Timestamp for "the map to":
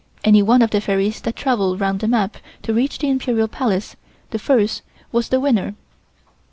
1.99-2.73